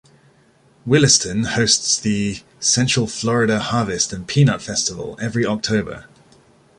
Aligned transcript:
Williston 0.83 1.43
hosts 1.43 1.99
the 1.99 2.39
Central 2.59 3.05
Florida 3.05 3.59
Harvest 3.59 4.11
and 4.11 4.27
Peanut 4.27 4.59
Festival 4.59 5.15
every 5.21 5.45
October. 5.45 6.05